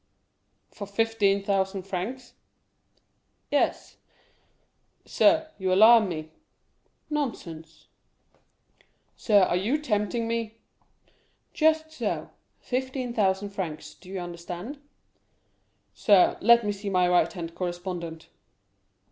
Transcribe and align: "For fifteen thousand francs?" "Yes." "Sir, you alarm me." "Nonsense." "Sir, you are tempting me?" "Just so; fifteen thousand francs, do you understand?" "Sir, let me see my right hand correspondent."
"For 0.71 0.87
fifteen 0.87 1.43
thousand 1.43 1.83
francs?" 1.83 2.33
"Yes." 3.51 3.97
"Sir, 5.05 5.51
you 5.59 5.71
alarm 5.71 6.09
me." 6.09 6.31
"Nonsense." 7.11 7.85
"Sir, 9.15 9.53
you 9.53 9.75
are 9.75 9.77
tempting 9.77 10.27
me?" 10.27 10.57
"Just 11.53 11.91
so; 11.91 12.31
fifteen 12.59 13.13
thousand 13.13 13.51
francs, 13.51 13.93
do 13.93 14.09
you 14.09 14.19
understand?" 14.19 14.79
"Sir, 15.93 16.35
let 16.41 16.65
me 16.65 16.71
see 16.71 16.89
my 16.89 17.07
right 17.07 17.31
hand 17.31 17.53
correspondent." 17.53 18.29